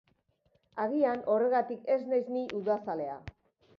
[0.85, 3.19] Agian horregatik ez naiz ni udazalea.